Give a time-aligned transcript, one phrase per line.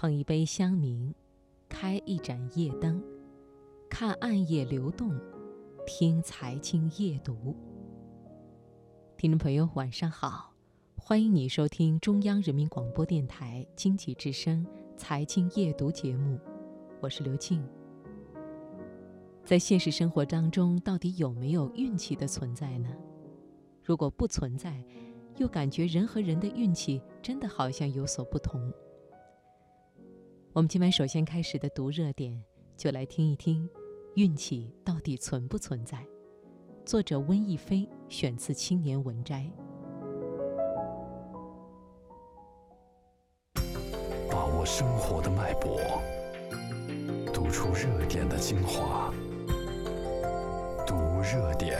[0.00, 1.12] 捧一杯香茗，
[1.68, 3.04] 开一盏夜灯，
[3.86, 5.14] 看暗夜流动，
[5.86, 7.54] 听财经夜读。
[9.18, 10.54] 听众朋友，晚上好，
[10.96, 14.66] 欢迎你收听中央人民广播电台经济之声
[14.96, 16.40] 财经夜读节目，
[17.02, 17.62] 我是刘静。
[19.44, 22.88] 在现实生活当中，到底有没有运气的存在呢？
[23.84, 24.82] 如果不存在，
[25.36, 28.72] 又感觉人和人的运气真的好像有所不同。
[30.52, 32.42] 我们今晚首先开始的读热点，
[32.76, 33.70] 就来听一听
[34.16, 36.04] 运气到底存不存在。
[36.84, 39.48] 作者温亦菲选自《青年文摘》。
[44.28, 45.80] 把握生活的脉搏，
[47.32, 49.14] 读出热点的精华，
[50.84, 51.78] 读热点。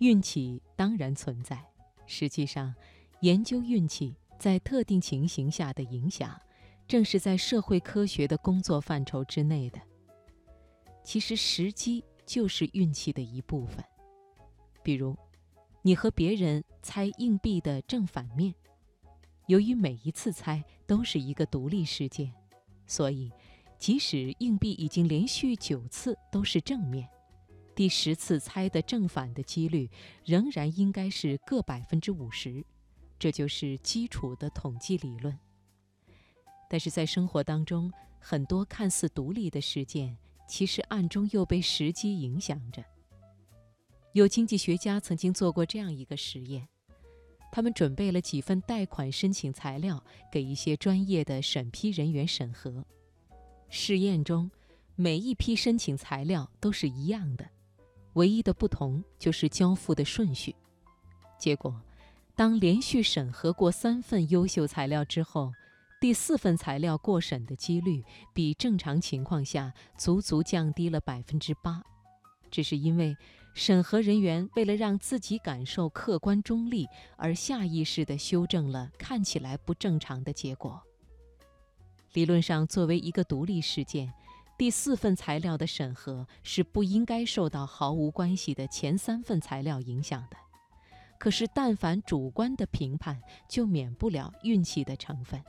[0.00, 1.62] 运气当然存在，
[2.06, 2.74] 实际上，
[3.20, 6.40] 研究运气在特定情形下的影响，
[6.88, 9.78] 正是在社会科学的工作范畴之内的。
[11.04, 13.84] 其实，时机就是运气的一部分。
[14.82, 15.14] 比如，
[15.82, 18.54] 你和别人猜硬币的正反面，
[19.48, 22.32] 由于每一次猜都是一个独立事件，
[22.86, 23.30] 所以，
[23.78, 27.06] 即使硬币已经连续九次都是正面。
[27.74, 29.88] 第十次猜的正反的几率
[30.24, 32.64] 仍然应该是各百分之五十，
[33.18, 35.38] 这就是基础的统计理论。
[36.68, 42.84] 但是在生活当中，很多看似独立的事件，其实暗中又被时机影响着。
[44.12, 46.68] 有经济学家曾经做过这样一个实验，
[47.50, 52.84] 他们准备了几份贷款申请材料给一些专业的审批人员审核。
[53.68, 54.50] 试验中，
[54.96, 57.48] 每一批申请材料都是一样的。
[58.14, 60.54] 唯一的不同就是交付的顺序。
[61.38, 61.80] 结果，
[62.34, 65.52] 当连续审核过三份优秀材料之后，
[66.00, 71.82] 第四份材料过审的几率比正常情况下足足降低了百分之八。
[72.50, 73.16] 这是因为
[73.54, 80.82] 审核人员为了让自己感受客观中立，而下意识地修正了看起来不正常的结果。
[82.12, 84.12] 理论上，作为一个独立事件。
[84.60, 90.36] 第四份材料的审核是不应该受到毫无关系的前三份材料影响的，
[91.18, 95.42] 可是但凡主观的评判，就免不了运气的成分。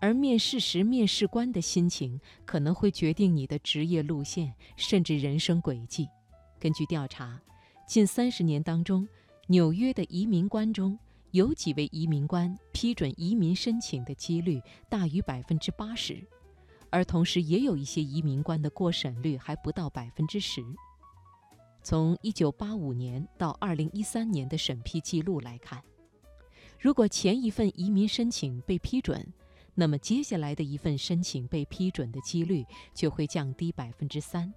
[0.00, 6.08] 而面试时面试官的心情可能会决定你的职业路线，甚至人生轨迹。
[6.58, 7.38] 根据调查，
[7.86, 9.06] 近三十年当中，
[9.48, 10.98] 纽约的移民官中
[11.32, 16.26] 有几位移民官批准移民申请的几率大于百分之八十。
[16.90, 20.62] 而同时，也有一些移民官的过审率还不到百分之十。
[21.82, 25.82] 从一九八五年到二零一三年的审批记录来看，
[26.78, 29.24] 如果前一份移民申请被批准，
[29.74, 32.64] 那么接下来的一份申请被批准的几率
[32.94, 34.52] 就会降低百分之三；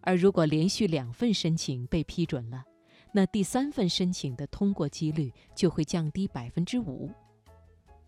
[0.00, 2.64] 而如果连续两份申请被批准了，
[3.12, 7.10] 那第三份申请的通过几率就会降低百分之五。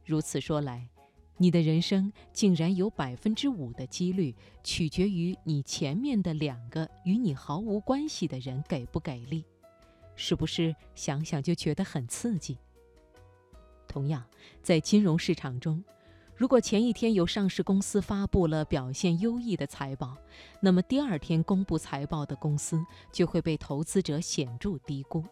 [0.05, 0.89] 如此说来，
[1.39, 9.45] 你的人生竟然有百分之五的几率取决于你前面的两个与你毫无关系的人给不给力，
[10.15, 12.57] 是不是想想就觉得很刺激？
[13.87, 14.25] 同样，
[14.63, 15.85] 在金融市场中，
[16.35, 20.17] 如果前一天有上市公司发布了表现优异的财报，
[20.61, 22.83] 那么第二天公布财报的公司
[23.13, 25.23] 就会被投资者显著低估；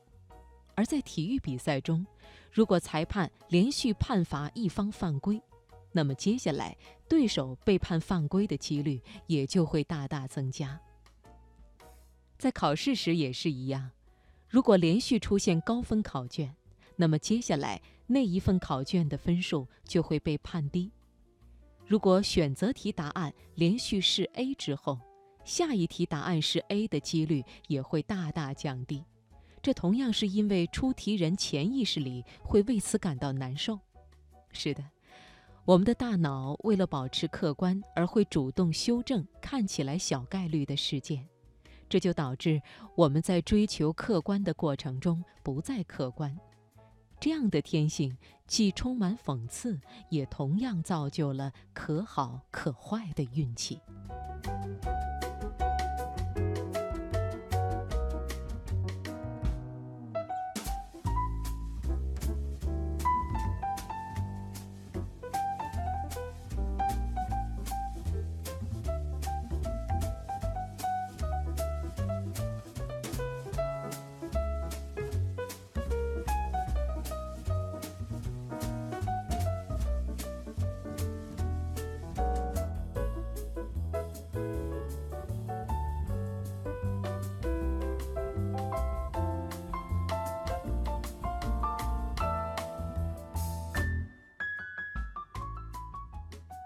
[0.75, 2.07] 而在体育比赛中，
[2.53, 5.43] 如果裁判连续判罚一方犯规，
[5.97, 6.77] 那么接下来，
[7.09, 10.81] 对手被判犯规的几率也就会大大增加。
[12.37, 13.93] 在考试时也是一样，
[14.49, 16.53] 如果连续出现高分考卷，
[16.97, 20.91] 那么接下来那一份考卷的分数就会被判低。
[21.87, 24.99] 如果选择题答案连续是 A 之后，
[25.45, 29.05] 下一题答案是 A 的几率也会大大降低。
[29.63, 33.79] 这同样是因为出题人潜意识里会为此感到难受。
[34.51, 34.94] 是的。
[35.67, 41.27] 我们的大脑为了保持客观，而会主动修正看起来小概率的事件，
[41.89, 42.61] 这就导致
[42.95, 46.39] 我们在追求客观的过程中不再客观。
[47.19, 48.15] 这样的天性
[48.47, 49.81] 既充满讽刺，
[50.11, 53.81] 也同样造就了可好可坏的运气。